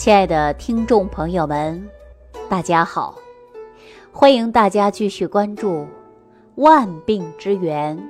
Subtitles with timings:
[0.00, 1.86] 亲爱的听众朋友们，
[2.48, 3.18] 大家好！
[4.10, 5.80] 欢迎大家继续关注
[6.54, 8.02] 《万病之源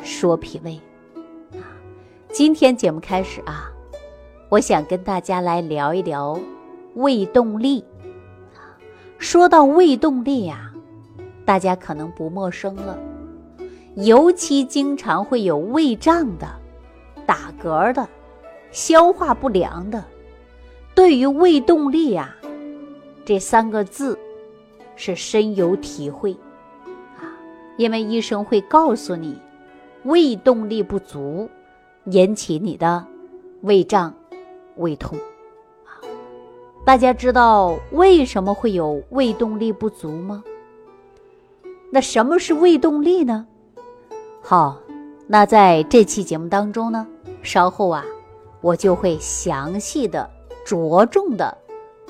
[0.00, 0.80] 说脾胃》。
[2.30, 3.68] 今天节目开始啊，
[4.48, 6.38] 我想跟大家来聊一聊
[6.94, 7.84] 胃动力。
[9.18, 10.72] 说到胃动力呀，
[11.44, 12.96] 大家可能不陌生了，
[13.96, 16.46] 尤其经常会有胃胀的、
[17.26, 18.08] 打嗝的、
[18.70, 20.04] 消化不良的。
[20.98, 22.34] 对于胃动力啊，
[23.24, 24.18] 这三个字
[24.96, 26.32] 是深有体会
[27.16, 27.22] 啊，
[27.76, 29.40] 因为医生会告诉你，
[30.02, 31.48] 胃动力不足
[32.06, 33.06] 引起你的
[33.60, 34.12] 胃胀、
[34.74, 35.16] 胃痛
[35.84, 36.02] 啊。
[36.84, 40.42] 大家知道为什么会有胃动力不足吗？
[41.92, 43.46] 那什么是胃动力呢？
[44.42, 44.76] 好，
[45.28, 47.06] 那在这期节目当中呢，
[47.44, 48.04] 稍后啊，
[48.60, 50.28] 我就会详细的。
[50.68, 51.56] 着重的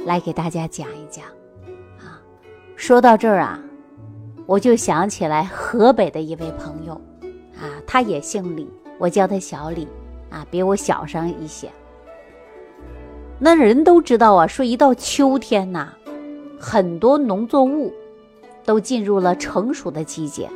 [0.04, 1.24] 来给大家讲一讲
[2.00, 2.18] 啊。
[2.74, 3.60] 说到这儿啊，
[4.46, 7.00] 我就想起来河北的一位朋友
[7.54, 9.86] 啊，他也姓李，我叫他小李
[10.28, 11.70] 啊，比我小上一些。
[13.38, 15.92] 那人都知道啊，说一到秋天呐，
[16.58, 17.94] 很多农作物
[18.64, 20.50] 都进入了成熟的季节，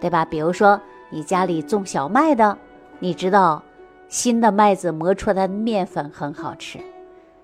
[0.00, 0.24] 对吧？
[0.24, 2.56] 比如说你家里种小麦的，
[3.00, 3.60] 你知道
[4.08, 6.78] 新的麦子磨出来的面粉很好吃。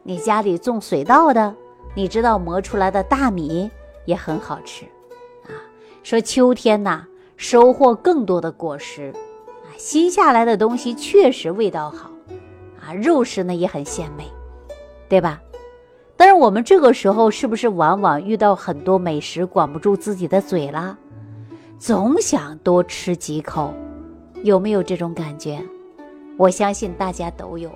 [0.09, 1.55] 你家里种水稻的，
[1.95, 3.71] 你知道磨出来的大米
[4.07, 4.87] 也很好吃，
[5.45, 5.53] 啊，
[6.03, 7.07] 说秋天呐
[7.37, 9.13] 收获更多的果实，
[9.67, 12.11] 啊，新下来的东西确实味道好，
[12.81, 14.25] 啊，肉食呢也很鲜美，
[15.11, 15.43] 对吧？
[16.17, 20.97] 但是我们这个时候是不是往往遇到很多美食管不住自己的嘴了，
[21.79, 23.75] 总想多吃几口，
[24.43, 25.63] 有没有这种感觉？
[26.39, 27.71] 我相信大家都有。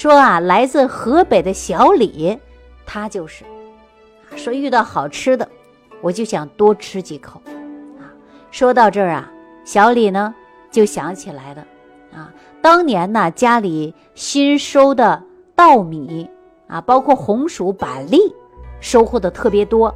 [0.00, 2.38] 说啊，来自河北的小李，
[2.86, 3.44] 他就是
[4.34, 5.46] 说遇到好吃的，
[6.00, 7.38] 我就想多吃几口
[7.98, 8.08] 啊。
[8.50, 9.30] 说到这儿啊，
[9.62, 10.34] 小李呢
[10.70, 11.66] 就想起来了
[12.14, 15.22] 啊，当年呢家里新收的
[15.54, 16.26] 稻米
[16.66, 18.34] 啊，包括红薯、板栗，
[18.80, 19.88] 收获的特别多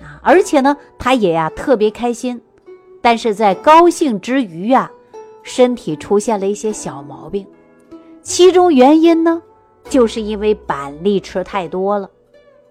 [0.00, 2.40] 啊，而且呢他也呀特别开心，
[3.02, 4.88] 但是在高兴之余呀，
[5.42, 7.44] 身体出现了一些小毛病。
[8.26, 9.40] 其中原因呢，
[9.88, 12.10] 就是因为板栗吃太多了，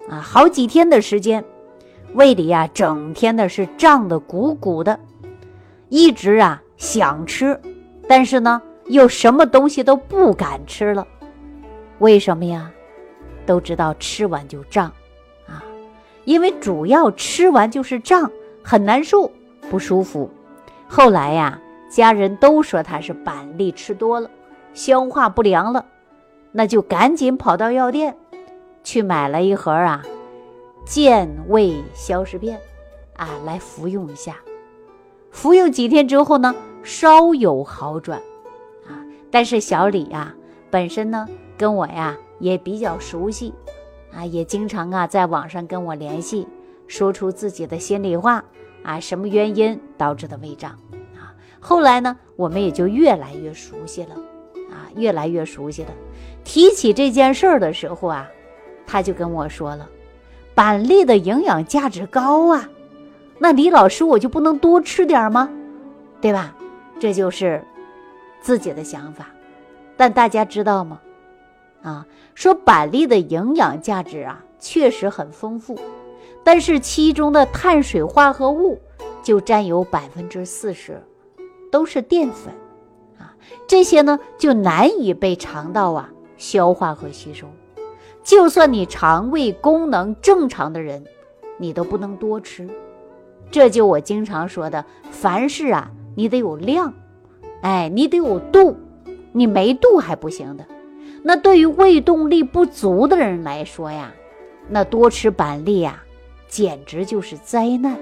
[0.09, 1.45] 啊，好几天的时间，
[2.13, 4.99] 胃里呀整天的是胀得鼓鼓的，
[5.87, 7.57] 一直啊想吃，
[8.05, 11.07] 但是呢又什么东西都不敢吃了，
[11.99, 12.69] 为什么呀？
[13.45, 14.87] 都知道吃完就胀，
[15.47, 15.63] 啊，
[16.25, 18.29] 因为主要吃完就是胀，
[18.61, 19.31] 很难受，
[19.69, 20.29] 不舒服。
[20.85, 21.57] 后来呀，
[21.89, 24.29] 家人都说他是板栗吃多了。
[24.75, 25.85] 消化不良了，
[26.51, 28.15] 那就赶紧跑到药店
[28.83, 30.03] 去买了一盒啊
[30.85, 32.59] 健胃消食片
[33.15, 34.35] 啊来服用一下。
[35.31, 36.53] 服用几天之后呢，
[36.83, 38.19] 稍有好转
[38.85, 38.99] 啊。
[39.31, 40.35] 但是小李啊
[40.69, 41.27] 本身呢
[41.57, 43.53] 跟我呀也比较熟悉
[44.13, 46.47] 啊，也经常啊在网上跟我联系，
[46.85, 48.43] 说出自己的心里话
[48.83, 50.71] 啊，什么原因导致的胃胀
[51.15, 51.31] 啊？
[51.59, 54.15] 后来呢，我们也就越来越熟悉了。
[54.95, 55.89] 越来越熟悉了。
[56.43, 58.27] 提起这件事儿的时候啊，
[58.85, 59.89] 他就跟我说了
[60.53, 62.69] ：“板栗的营养价值高啊，
[63.39, 65.49] 那李老师我就不能多吃点吗？
[66.21, 66.55] 对吧？”
[66.99, 67.63] 这就是
[68.41, 69.27] 自己的想法。
[69.97, 70.99] 但大家知道吗？
[71.81, 75.77] 啊，说板栗的营养价值啊，确实很丰富，
[76.43, 78.79] 但是其中的碳水化合物
[79.21, 81.01] 就占有百分之四十，
[81.71, 82.53] 都是淀粉。
[83.67, 87.47] 这些呢，就难以被肠道啊消化和吸收。
[88.23, 91.03] 就算你肠胃功能正常的人，
[91.57, 92.67] 你都不能多吃。
[93.51, 96.93] 这就我经常说的，凡事啊，你得有量，
[97.61, 98.75] 哎，你得有度，
[99.31, 100.65] 你没度还不行的。
[101.23, 104.11] 那对于胃动力不足的人来说呀，
[104.69, 106.03] 那多吃板栗呀，
[106.47, 107.97] 简直就是灾难。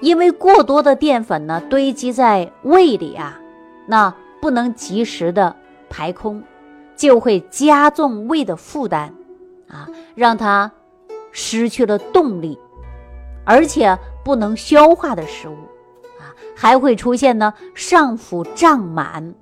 [0.00, 3.40] 因为过多的淀粉呢，堆积在胃里啊。
[3.86, 5.54] 那不能及时的
[5.88, 6.42] 排空，
[6.96, 9.12] 就会加重胃的负担，
[9.68, 10.70] 啊，让它
[11.32, 12.58] 失去了动力，
[13.44, 15.56] 而且不能消化的食物，
[16.18, 19.34] 啊，还会出现呢上腹胀满，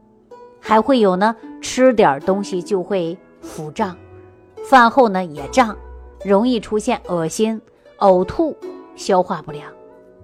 [0.61, 3.97] 还会有呢吃点东西就会腹胀，
[4.65, 5.77] 饭后呢也胀，
[6.25, 7.61] 容易出现恶心、
[7.99, 8.57] 呕吐、
[8.95, 9.69] 消化不良，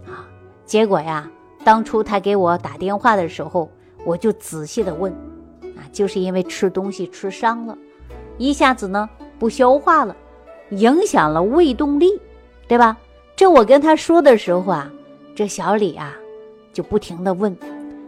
[0.06, 0.26] 啊，
[0.64, 1.30] 结果呀，
[1.64, 3.68] 当初他给我打电话的时候。
[4.04, 5.12] 我就仔细的问，
[5.76, 7.76] 啊，就是因为吃东西吃伤了，
[8.38, 9.08] 一下子呢
[9.38, 10.16] 不消化了，
[10.70, 12.20] 影响了胃动力，
[12.66, 12.96] 对吧？
[13.36, 14.90] 这我跟他说的时候啊，
[15.34, 16.14] 这小李啊
[16.72, 17.56] 就不停的问：“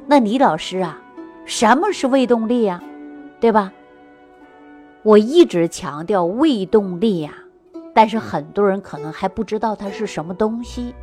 [0.07, 1.01] 那李老师啊，
[1.45, 2.83] 什么是胃动力呀？
[3.39, 3.73] 对吧？”
[5.03, 7.33] 我一直强调胃动力呀，
[7.95, 10.95] 但是很多人可能还不知道它是什么东西，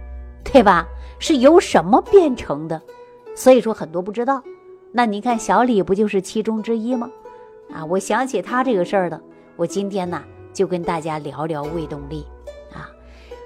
[0.44, 0.86] 对吧？
[1.20, 2.82] 是由什么变成的？
[3.34, 4.44] 所以说很多不知道。
[4.98, 7.12] 那你看小李不就是其中之一吗？
[7.72, 9.22] 啊，我想起他这个事儿的，
[9.56, 12.26] 我今天呢就跟大家聊聊胃动力
[12.74, 12.90] 啊。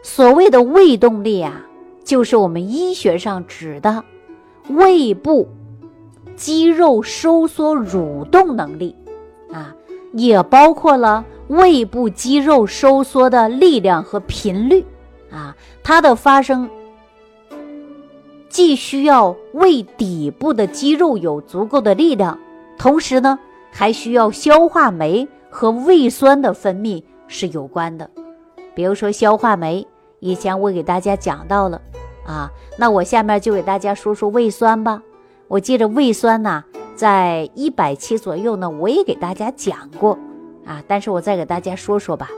[0.02, 1.66] 所谓的胃动力啊，
[2.06, 4.02] 就是我们医学上指的
[4.70, 5.50] 胃部
[6.38, 8.96] 肌肉收缩蠕动能力
[9.52, 9.76] 啊，
[10.14, 14.86] 也包括了胃部肌肉收缩的力量和频率
[15.30, 15.54] 啊，
[15.84, 16.70] 它的发生。
[18.52, 22.38] 既需要胃底部的肌肉有足够的力量，
[22.78, 23.40] 同时呢，
[23.72, 28.10] 还需要消化酶和胃酸的分泌是有关的。
[28.76, 29.88] 比如说消化酶，
[30.20, 31.82] 以前我给大家讲到了
[32.28, 35.02] 啊，那我下面就给大家说说胃酸吧。
[35.48, 36.64] 我记得胃酸呢，
[36.94, 40.20] 在一百期左右呢，我也给大家讲过
[40.66, 42.30] 啊，但是我再给大家说说吧。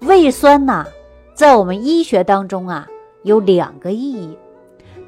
[0.00, 0.86] 胃酸呢，
[1.34, 2.88] 在我们医学当中啊，
[3.24, 4.38] 有两个意义。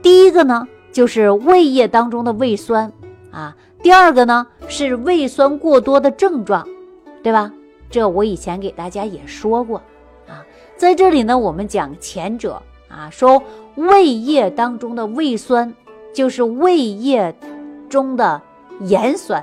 [0.06, 2.92] 第一个呢，就是胃液当中的胃酸
[3.32, 6.64] 啊；第二个呢，是胃酸过多的症状，
[7.24, 7.52] 对吧？
[7.90, 9.78] 这我以前给大家也说过
[10.28, 10.46] 啊。
[10.76, 13.42] 在这里呢，我们讲前者啊，说
[13.74, 15.74] 胃液当中的胃酸
[16.14, 17.36] 就是胃液
[17.88, 18.40] 中的
[18.82, 19.42] 盐酸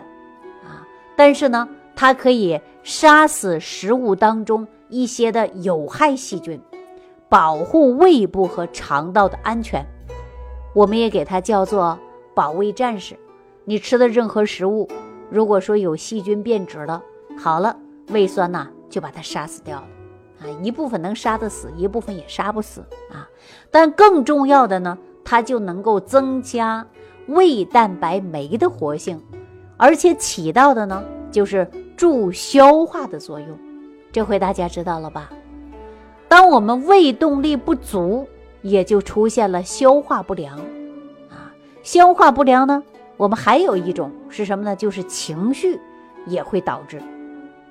[0.64, 0.88] 啊，
[1.18, 6.58] 但是呢，它可以杀死食物当中一些的有害细菌，
[7.28, 9.86] 保护胃部和肠道的安全。
[10.74, 11.98] 我们也给它叫做
[12.34, 13.16] 保卫战士。
[13.64, 14.88] 你吃的任何食物，
[15.30, 17.02] 如果说有细菌变质了，
[17.38, 17.78] 好了，
[18.10, 19.88] 胃酸呐就把它杀死掉了
[20.42, 20.50] 啊。
[20.62, 22.82] 一部分能杀得死，一部分也杀不死
[23.12, 23.30] 啊。
[23.70, 26.86] 但更重要的呢，它就能够增加
[27.28, 29.22] 胃蛋白酶的活性，
[29.78, 33.48] 而且起到的呢就是助消化的作用。
[34.12, 35.30] 这回大家知道了吧？
[36.28, 38.28] 当我们胃动力不足。
[38.64, 40.58] 也就出现了消化不良，
[41.30, 42.82] 啊，消化不良呢，
[43.18, 44.76] 我们还有一种是什么呢？
[44.76, 45.80] 就是情绪
[46.26, 47.00] 也会导致。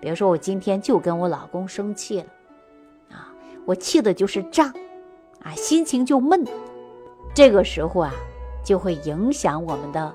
[0.01, 2.27] 比如说，我今天就跟我老公生气了，
[3.11, 3.33] 啊，
[3.65, 4.69] 我气的就是胀，
[5.43, 6.45] 啊，心情就闷，
[7.35, 8.13] 这个时候啊，
[8.63, 10.15] 就会影响我们的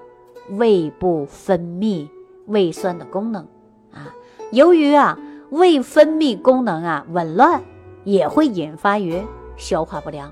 [0.51, 2.07] 胃部分泌
[2.45, 3.43] 胃酸的功能，
[3.91, 4.13] 啊，
[4.51, 5.17] 由于啊
[5.49, 7.63] 胃分泌功能啊紊乱，
[8.03, 9.19] 也会引发于
[9.55, 10.31] 消化不良。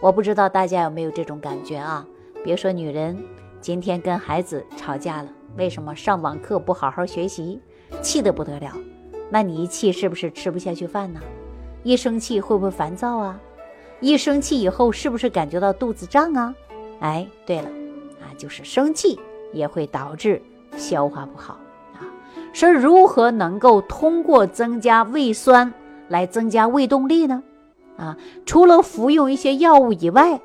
[0.00, 2.06] 我不知道大家有没有这种感觉啊？
[2.42, 3.22] 别说，女人
[3.60, 7.60] 今天跟孩子吵架了，为什么上网课不好好学习，
[8.00, 8.72] 气得不得了？
[9.28, 11.20] 那你一气是不是吃不下去饭呢？
[11.82, 13.38] 一生气会不会烦躁啊？
[14.00, 16.54] 一生气以后是不是感觉到肚子胀啊？
[17.00, 17.68] 哎，对了，
[18.22, 19.20] 啊，就是生气
[19.52, 20.40] 也会导致
[20.78, 21.58] 消化不好
[21.92, 22.08] 啊。
[22.54, 25.70] 说如何能够通过增加胃酸
[26.08, 27.42] 来增加胃动力呢？
[28.00, 28.16] 啊，
[28.46, 30.40] 除了服用一些药物以外，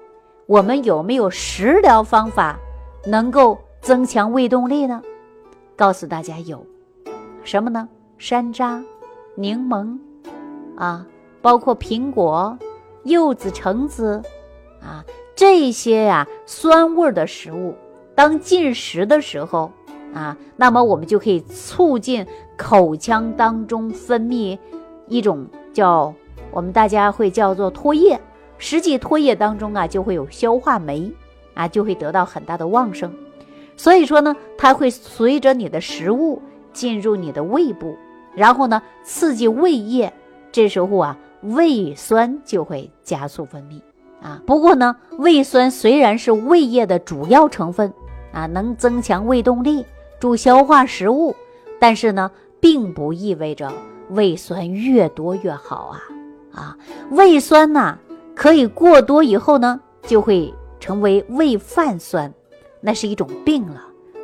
[0.45, 2.59] 我们有没有食疗方法
[3.05, 5.01] 能够增强胃动力呢？
[5.77, 6.65] 告诉大家有，
[7.45, 7.87] 什么呢？
[8.17, 8.83] 山楂、
[9.35, 9.97] 柠檬，
[10.75, 11.07] 啊，
[11.41, 12.59] 包括苹果、
[13.03, 14.21] 柚子、橙子，
[14.81, 17.73] 啊，这些呀酸味的食物，
[18.15, 19.71] 当进食的时候，
[20.13, 24.59] 啊，那么我们就可以促进口腔当中分泌
[25.07, 26.13] 一种叫。
[26.55, 28.17] 我们大家会叫做唾液，
[28.57, 31.11] 实际唾液当中啊就会有消化酶，
[31.53, 33.11] 啊就会得到很大的旺盛，
[33.75, 37.97] 所以说呢，它会随着你的食物进入你的胃部，
[38.33, 40.13] 然后呢刺激胃液，
[40.49, 43.81] 这时候啊胃酸就会加速分泌
[44.25, 44.41] 啊。
[44.47, 47.93] 不过呢，胃酸虽然是胃液的主要成分
[48.31, 49.85] 啊，能增强胃动力，
[50.21, 51.35] 助消化食物，
[51.81, 52.31] 但是呢，
[52.61, 53.69] 并不意味着
[54.11, 55.99] 胃酸越多越好啊。
[56.55, 56.75] 啊，
[57.11, 57.97] 胃酸呐，
[58.33, 62.33] 可以过多以后呢，就会成为胃泛酸，
[62.79, 63.81] 那是一种病了。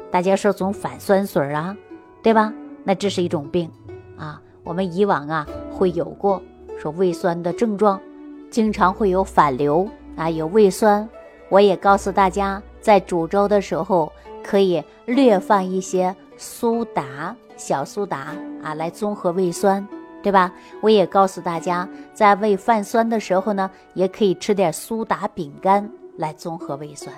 [0.09, 1.75] 大家说总反酸水啊，
[2.23, 2.53] 对吧？
[2.83, 3.69] 那这是一种病
[4.17, 4.41] 啊。
[4.63, 6.41] 我们以往啊会有过
[6.79, 7.99] 说胃酸的症状，
[8.49, 11.07] 经常会有反流啊，有胃酸。
[11.49, 14.11] 我也告诉大家，在煮粥的时候
[14.43, 18.33] 可以略放一些苏打，小苏打
[18.63, 19.85] 啊，来综合胃酸。
[20.21, 20.51] 对吧？
[20.81, 27.15] 我也告诉大家，在胃泛酸的时候呢，也可以吃点苏打饼干来综合胃酸，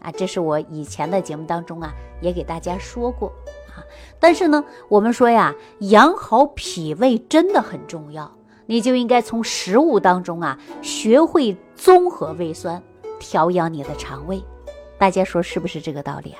[0.00, 3.28] 啊，这是我以前的节目当中啊，也给大家说过
[3.68, 3.80] 啊。
[4.18, 8.30] 但是呢，我们说呀，养好脾胃真的很重要，
[8.66, 12.82] 你就应该从食物当中啊，学会综合胃酸，
[13.18, 14.42] 调养你的肠胃。
[14.98, 16.38] 大家说是不是这个道理啊？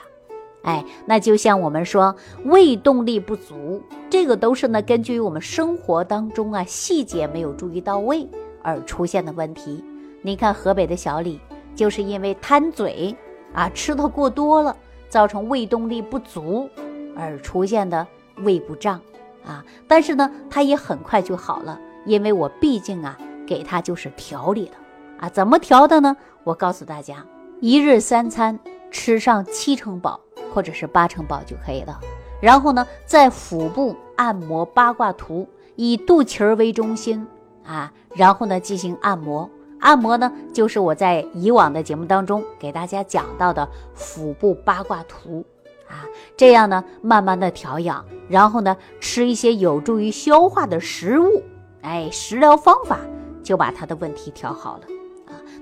[0.63, 2.15] 哎，那就像我们说
[2.45, 8.29] 胃动力不足，这个都是呢根据我们生活当中啊细节没有注意到位
[8.63, 9.85] 而出现的问题。
[10.23, 11.41] 你看河北的小李，
[11.75, 13.13] 就是因为贪嘴
[13.53, 14.77] 啊，吃的过多了，
[15.09, 16.71] 造成胃动力不足
[17.17, 19.01] 而出现的胃不胀
[19.45, 19.65] 啊。
[19.89, 21.77] 但是呢，他也很快就好了，
[22.07, 24.73] 因为我毕竟啊给他就是调理的
[25.19, 26.17] 啊，怎么调的呢？
[26.45, 27.27] 我告诉大家，
[27.61, 28.61] 一日三餐
[28.93, 30.21] 吃上七成饱。
[30.53, 31.99] 或者是八成饱就可以了。
[32.41, 37.27] 然后呢，在腹部按摩八卦图，以肚脐儿为中心
[37.65, 39.49] 啊，然后呢进行按摩。
[39.81, 45.45] 按摩呢，就是我在以往的节目当中给大家讲到的腹部八卦图
[45.89, 46.07] 啊。
[46.37, 51.43] 这样呢，慢慢的调养，然后呢，吃一些有助于消化的食物，
[51.83, 52.99] 哎，食疗方法
[53.43, 54.85] 就把他的问题调好了。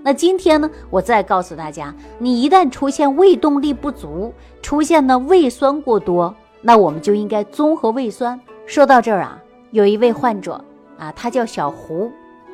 [0.02, 8.40] 那今天呢，我再告诉大家，你一旦出现胃动力不足，出现呢胃酸过多，那我们就应该综合胃酸。
[8.64, 9.38] 说到这儿啊，
[9.72, 10.64] 有一位患者
[10.98, 12.10] 啊，他叫小胡，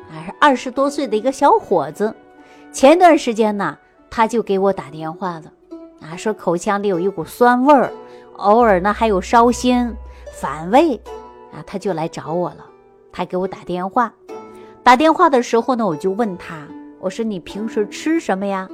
[0.09, 2.13] 啊是二十多岁的一个小伙子，
[2.73, 3.77] 前段时间呢，
[4.09, 5.43] 他就给我打电话了，
[6.01, 7.89] 啊说口腔里有一股酸味儿，
[8.35, 9.95] 偶尔呢还有烧心、
[10.33, 10.95] 反胃，
[11.53, 12.65] 啊他就来找我了，
[13.09, 14.13] 他给我打电话，
[14.83, 16.67] 打电话的时候呢，我就问他。
[17.07, 18.67] 我说你平时吃什么呀？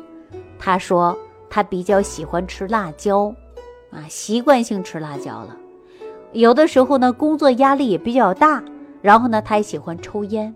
[0.57, 1.15] 他说
[1.51, 3.31] 他比较喜欢吃辣椒，
[3.91, 5.55] 啊，习惯性吃辣椒了。
[6.31, 8.63] 有的时候呢，工作压力也比较大，
[9.03, 10.51] 然后呢，他也喜欢抽烟，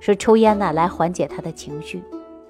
[0.00, 2.02] 说抽烟呢来缓解他的情绪，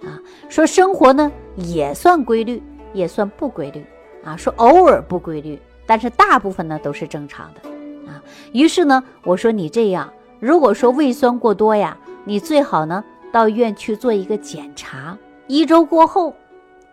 [0.03, 2.61] 啊，说生活呢也算规律，
[2.93, 3.87] 也算不规律，
[4.25, 8.21] 啊，说偶尔不规律，但是大部分呢都是正常的，啊。
[8.53, 13.05] 于是呢，我说你这样，如果说胃酸过多呀，你最好呢。
[13.35, 16.33] 到医院去做一个检查，一周过后，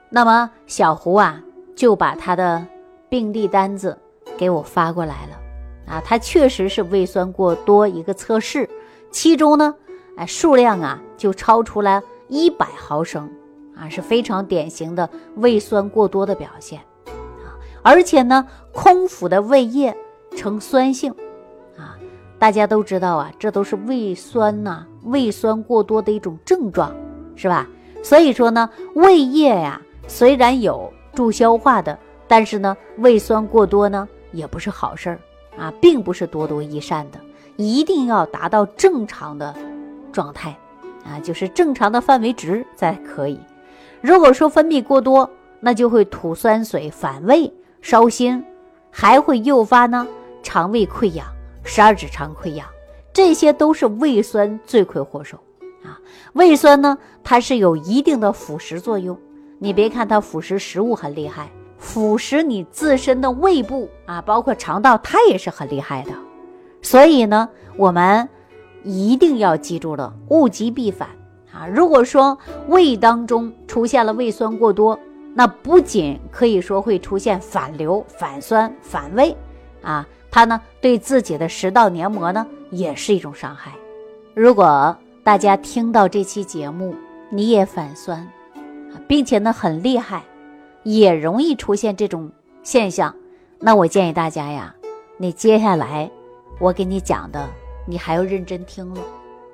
[0.10, 1.40] 那么小胡啊
[1.76, 2.66] 就把他的
[3.10, 3.96] 病历单子
[4.40, 5.40] 给我发过来了。
[5.86, 8.68] 啊，他确实是胃酸过多一个测试，
[9.12, 9.76] 其中呢，
[10.18, 13.30] 哎数量啊就超出了一百毫升
[13.76, 16.80] 啊，是非常典型的胃酸过多的表现。
[17.06, 19.96] 啊，而且呢，空腹的胃液
[20.36, 21.14] 呈酸性，
[22.42, 24.84] 大家都知道啊，这都是胃酸呐。
[25.04, 26.92] 胃酸过多的一种症状，
[27.36, 27.68] 是吧？
[28.02, 31.96] 所以说呢，胃液呀，虽然有助消化的，
[32.28, 35.20] 但是呢，胃酸过多呢，也不是好事儿
[35.56, 37.20] 啊，并不是多多益善的，
[37.58, 39.54] 一定要达到正常的
[40.12, 40.58] 状态
[41.06, 43.40] 啊，就是正常的范围值才可以。
[44.02, 45.30] 如果说分泌过多，
[45.60, 48.44] 那就会吐酸水、反胃、烧心，
[48.90, 50.08] 还会诱发呢
[50.42, 51.24] 肠胃溃疡、
[51.64, 52.68] 十二指肠溃疡。
[53.14, 55.38] 这些都是胃酸罪魁祸首
[55.84, 56.00] 啊！
[56.32, 59.18] 胃酸呢，它是有一定的腐蚀作用。
[59.60, 66.12] 你别看它腐蚀食物很厉害，腐蚀你自身的胃部啊，包括肠道，它也是很厉害的。
[66.82, 68.28] 所以呢，我们
[68.84, 71.10] 一定要记住了，物极必反
[71.54, 71.68] 啊！
[71.68, 72.38] 如果说
[72.70, 74.98] 胃当中出现了胃酸过多，
[75.34, 79.36] 那不仅可以说会出现反流、反酸、反胃
[79.82, 80.08] 啊。
[80.32, 83.74] 它呢，对自己的食道黏膜呢，也是一种伤害。
[84.34, 86.96] 如果大家听到这期节目，
[87.30, 88.26] 你也反酸，
[89.10, 90.24] 并且呢很厉害，
[90.84, 92.32] 也容易出现这种
[92.64, 93.14] 现象，
[93.60, 94.74] 那我建议大家呀，
[95.18, 96.10] 你接下来
[96.60, 97.50] 我给你讲的，
[97.86, 99.02] 你还要认真听了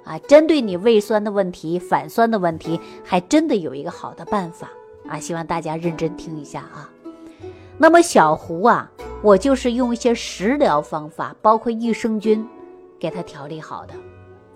[0.03, 0.19] 啊。
[0.19, 4.69] 针对你胃酸的问题、反酸的问题，还真的有一个好的办法
[5.09, 6.87] 啊，希望大家认真听一下啊。
[7.79, 8.91] 那么小胡啊。
[9.27, 12.47] 我就是用一些食疗方法，包括益生菌，
[12.97, 13.93] 给他调理好的，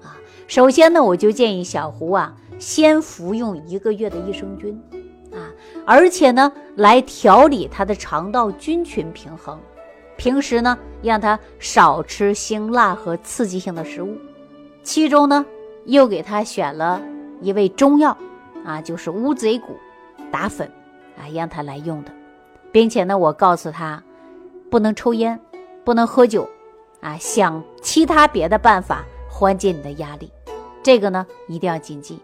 [0.01, 0.15] 啊，
[0.47, 4.81] 首先呢，我就建议小胡啊，先服用一个月的益生菌，
[5.33, 5.51] 啊，
[5.85, 9.59] 而且呢，来调理他的肠道菌群平衡，
[10.15, 14.17] 平时呢，让他少吃辛辣和刺激性的食物，
[14.83, 15.45] 其中呢，
[15.83, 17.01] 又给他选了
[17.41, 18.17] 一味中药，
[18.63, 19.75] 啊，就是乌贼骨
[20.31, 20.65] 打粉，
[21.17, 22.11] 啊，让他来用的，
[22.71, 24.01] 并且呢，我告诉他。
[24.71, 25.37] 不能抽烟，
[25.83, 26.49] 不能喝酒，
[27.01, 30.31] 啊，想其他别的办法缓解你的压力，
[30.81, 32.17] 这个呢一定要谨记。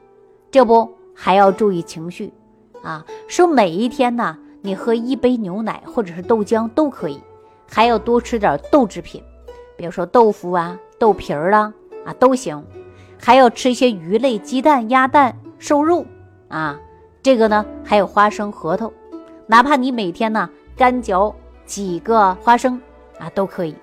[0.49, 2.31] 这不还要注意情绪，
[2.81, 7.19] 啊，说每一天呢，你喝一杯牛奶或者是豆浆都可以，
[7.69, 9.21] 还要多吃点豆制品，
[9.75, 11.73] 比如说豆腐啊、豆皮儿啦，
[12.05, 12.63] 啊都行，
[13.19, 16.05] 还要吃一些鱼类、鸡蛋、鸭蛋、瘦肉，
[16.47, 16.79] 啊，
[17.21, 18.89] 这个呢还有花生、核桃，
[19.47, 21.35] 哪怕你每天呢干嚼。
[21.67, 22.81] 几个花生
[23.19, 23.75] 啊，都可以。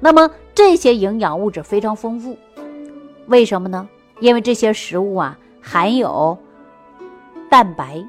[0.00, 2.38] 那么这些营养物质非常丰富，
[3.26, 3.86] 为什么呢？
[4.20, 6.38] 因为这些食物啊含有
[7.50, 8.02] 蛋白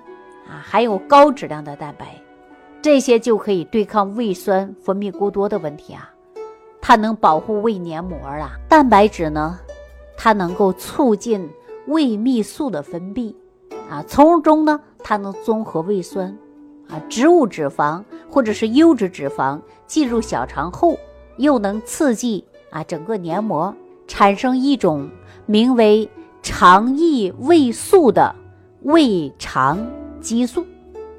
[0.48, 2.22] 啊，含有高质量的蛋白，
[2.82, 6.10] 这些就可以对抗胃酸分泌过多的问题啊。
[6.80, 8.52] 它能保护胃黏膜啊。
[8.70, 9.60] 蛋白质呢，
[10.18, 11.50] 它能够促进
[11.88, 13.34] 胃泌素的分泌
[13.90, 16.38] 啊，从中呢，它能综合胃酸
[16.92, 20.98] 啊、植物脂肪或者是优质脂肪进入小肠后。
[21.38, 23.74] 又能刺激啊整个黏膜
[24.06, 25.10] 产生一种
[25.48, 26.08] 名为
[26.44, 28.36] 肠益胃素的
[28.84, 29.84] 胃肠
[30.20, 30.64] 激素，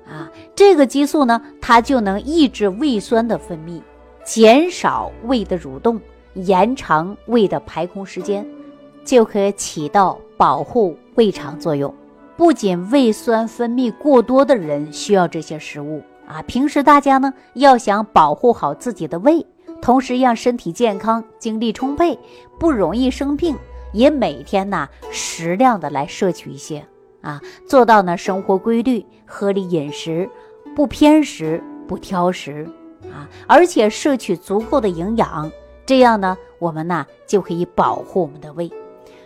[0.06, 3.80] 啊，这个激素呢，它就能抑制胃酸的分泌，
[4.22, 5.98] 减少胃的蠕动，
[6.34, 8.46] 延长胃的排空时间，
[9.04, 11.92] 就可以起到保护胃肠作用。
[12.36, 19.46] 不仅胃酸分泌过多的人需要这些食物啊，平时大家呢要想保护好自己的胃。
[19.80, 22.16] 同时让身体健康、精力充沛，
[22.56, 23.56] 不容易生病，
[23.92, 26.86] 也每天呢适量的来摄取一些
[27.20, 30.30] 啊，做到呢生活规律、合理饮食，
[30.76, 32.64] 不偏食、不挑食
[33.12, 35.50] 啊，而且摄取足够的营养，
[35.84, 38.70] 这样呢我们呢就可以保护我们的胃。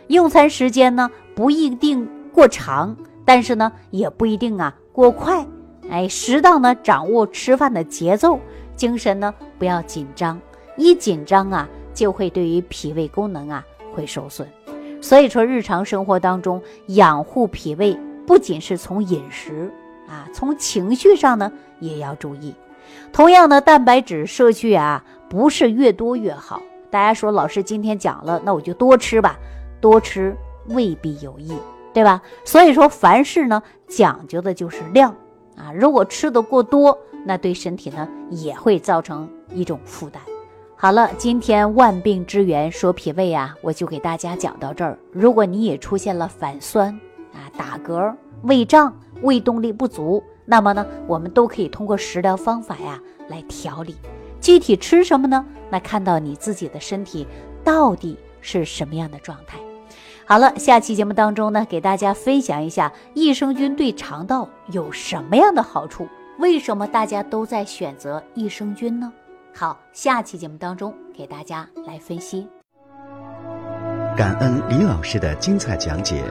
[0.07, 5.47] 用餐时间呢不一定过长，但是呢也不一定啊过快，
[5.89, 8.39] 哎，适当的掌握吃饭的节奏。
[8.77, 10.39] 精神呢不要紧张，
[10.77, 13.65] 一紧张啊就会对于脾胃功能啊
[13.95, 14.47] 会受损。
[15.01, 19.73] 所以说日常生活当中养护脾胃，不仅是从饮食
[20.07, 21.51] 啊，从情绪上呢
[21.81, 22.55] 也要注意。
[23.15, 26.61] 同样的蛋白质摄取啊，不是越多越好。
[26.91, 29.39] 大家说老师今天讲了，那我就多吃吧，
[29.81, 30.37] 多吃
[30.69, 31.57] 未必有益，
[31.97, 32.21] 对吧？
[32.45, 35.17] 所以说凡事呢讲究的就是量
[35.57, 36.99] 啊，如果吃的过多。
[37.25, 40.23] 那对身体呢也会造成一种负担。
[40.77, 44.99] 好了，今天万病之源说脾胃啊，我就给大家讲到这儿。
[45.11, 46.93] 如果你也出现了反酸
[47.33, 53.97] 啊、打嗝、胃胀、胃动力不足，那么呢，我们都可以通过食疗方法呀来调理。
[54.39, 55.47] 具体吃什么呢？
[55.71, 57.27] 那看到你自己的身体
[57.65, 59.59] 到底是什么样的状态。
[60.29, 66.09] 好了，下期节目当中呢，给大家分享一下益生菌对肠道有什么样的好处。
[66.41, 69.13] 为什么大家都在选择益生菌呢？
[69.55, 72.45] 好，下期节目当中给大家来分析。
[74.17, 76.25] 感恩李老师的精彩讲解。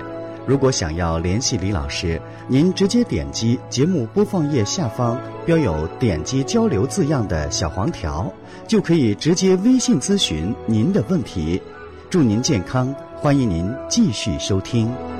[0.45, 8.29] 如果想要联系李老师，您直接点击节目播放页下方标有“点击交流”字样的小黄条，
[8.67, 11.61] 就可以直接微信咨询您的问题。
[12.07, 12.93] 祝您健康，
[13.25, 15.14] 欢迎您继续收听。